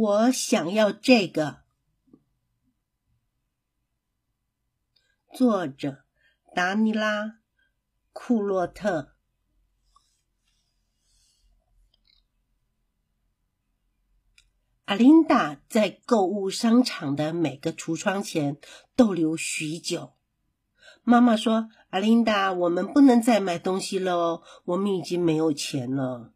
[0.00, 1.64] 我想要这个。
[5.34, 6.04] 作者：
[6.54, 7.24] 达尼拉·
[8.12, 9.16] 库洛特。
[14.84, 18.56] 阿琳达在购物商场的每个橱窗前
[18.94, 20.12] 逗留许久。
[21.02, 26.34] 妈妈说：“阿琳达，我们不能再买东西了哦，我们已经没有钱了。”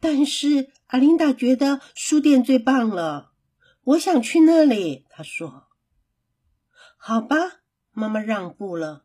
[0.00, 3.32] 但是阿琳达觉得书店最棒了，
[3.84, 5.06] 我想去那里。
[5.10, 5.68] 她说
[6.96, 7.60] ：“好吧。”
[7.92, 9.04] 妈妈让步了。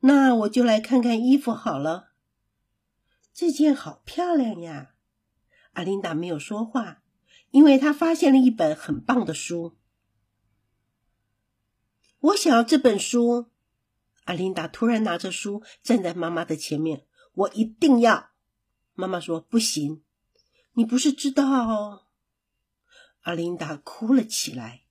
[0.00, 2.08] 那我就来看看衣服好了。
[3.32, 4.94] 这件好漂亮呀！
[5.74, 7.02] 阿琳达没有说话，
[7.50, 9.76] 因为她发现了一本很棒的书。
[12.18, 13.50] 我想要这本书。
[14.24, 17.06] 阿琳达突然拿着书站在妈妈的前面。
[17.34, 18.30] 我一定要。
[18.94, 20.02] 妈妈说：“不行。”
[20.78, 22.06] 你不是知道？
[23.22, 24.84] 阿琳达哭了起来。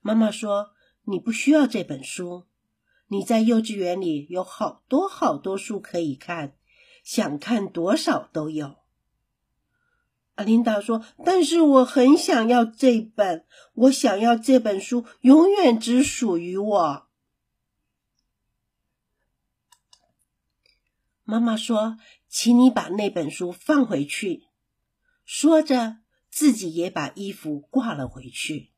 [0.00, 0.74] 妈妈说
[1.10, 2.46] ：“你不需要这本书，
[3.08, 6.56] 你在幼稚园里有好多好多书可以看，
[7.02, 8.76] 想看多少都有。”
[10.36, 17.08] 阿琳达说：“但是我很想要这本，我想要这本书永远只属于我。”
[21.26, 21.98] 妈妈说
[22.30, 24.44] ：“请你把那本书放回去。”
[25.24, 25.98] 说着，
[26.30, 28.72] 自己也把衣服挂了回去。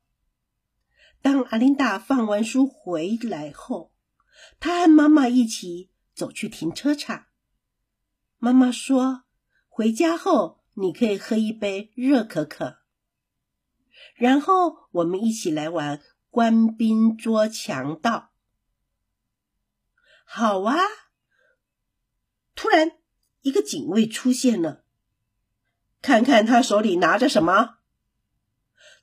[1.21, 3.93] 当阿琳达放完书回来后，
[4.59, 7.25] 她和妈妈一起走去停车场。
[8.37, 9.23] 妈妈说
[9.67, 12.77] ：“回家后你可以喝一杯热可可，
[14.15, 18.31] 然后我们一起来玩官兵捉强盗。”
[20.23, 20.77] 好啊！
[22.53, 22.99] 突然，
[23.41, 24.85] 一个警卫出现了。
[26.01, 27.77] 看看他手里拿着什么？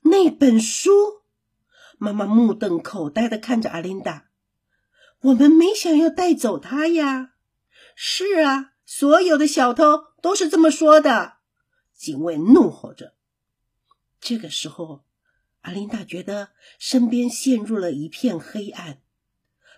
[0.03, 1.23] 那本书。
[1.97, 4.27] 妈妈目瞪口呆的看着阿琳达。
[5.21, 7.35] 我们没想要带走他呀。
[7.95, 11.35] 是啊，所有的小偷都是这么说的。
[11.95, 13.15] 警卫怒吼着。
[14.21, 15.05] 这个时候，
[15.61, 18.99] 阿琳达觉得身边陷入了一片黑暗。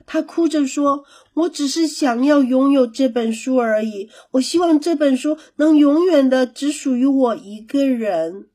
[0.04, 4.08] 他哭着说：“我只是想要拥有这本书而已。
[4.32, 8.50] 我希望这本书能永远的只属于我一个人。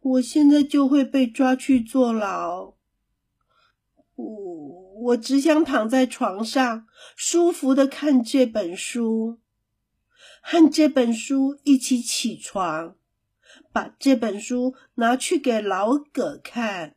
[0.00, 2.74] 我现在就会被抓去坐牢。
[4.16, 6.86] 我我只想躺在床上，
[7.16, 9.38] 舒服的看这本书，
[10.42, 12.96] 和这本书一起起床，
[13.72, 16.96] 把这本书拿去给老葛看，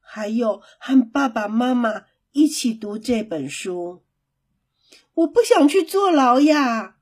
[0.00, 2.02] 还有和爸爸妈妈。”
[2.36, 4.04] 一起读这本书。
[5.14, 6.98] 我不想去坐牢呀！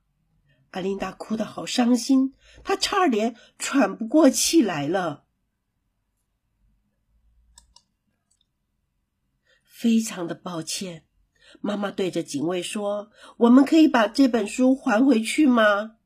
[0.71, 5.25] 阿琳达哭得好伤心，她差点喘不过气来了。
[9.65, 11.05] 非常的抱歉，
[11.59, 15.97] 妈妈对着警卫说：“我们可以把这本书还回去吗？”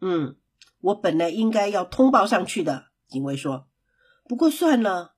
[0.00, 0.38] 嗯，
[0.80, 2.86] 我本来应该要通报上去的。
[3.06, 3.68] 警卫说
[4.24, 5.14] ：“不过算了，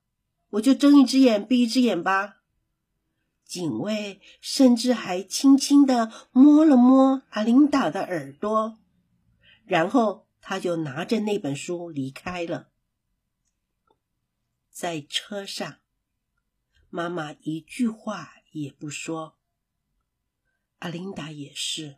[0.49, 2.39] 我就睁一只眼闭一只眼吧。”
[3.51, 8.79] 警卫甚至还轻轻的摸了摸阿琳达的耳朵，
[9.65, 12.71] 然后他就拿着那本书离开了。
[14.69, 15.79] 在车上，
[16.89, 19.37] 妈妈一句话也不说，
[20.79, 21.97] 阿琳达也是。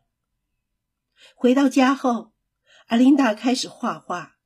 [1.35, 2.33] 回到家后，
[2.87, 4.37] 阿琳达开始画画，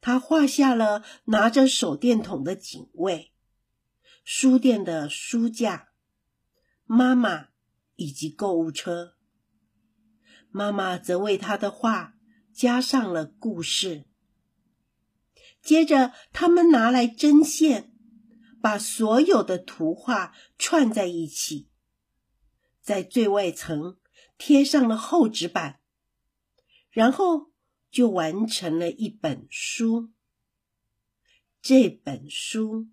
[0.00, 3.32] 她画下了拿着手电筒的警卫，
[4.22, 5.89] 书店的书架。
[6.92, 7.50] 妈妈
[7.94, 9.14] 以及购物车，
[10.50, 12.16] 妈妈则为他的画
[12.52, 14.08] 加上了故事。
[15.62, 17.92] 接着，他们拿来针线，
[18.60, 21.68] 把所有的图画串在一起，
[22.80, 24.00] 在最外层
[24.36, 25.78] 贴上了厚纸板，
[26.90, 27.52] 然后
[27.88, 30.10] 就完成了一本书。
[31.62, 32.88] 这本书，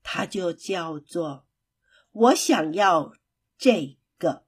[0.00, 1.47] 它就叫做。
[2.18, 3.14] 我想要
[3.56, 4.44] 这个，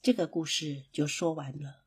[0.00, 1.81] 这个故事就说完了。